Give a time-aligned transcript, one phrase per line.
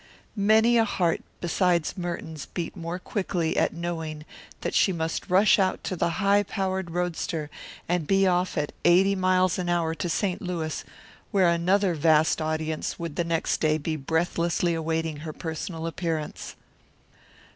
[0.35, 4.25] Many a heart besides Merton's beat more quickly at knowing
[4.61, 7.51] that she must rush out to the high powered roadster
[7.87, 10.41] and be off at eighty miles an hour to St.
[10.41, 10.83] Louis,
[11.29, 16.55] where another vast audience would the next day be breathlessly awaiting her personal appearance.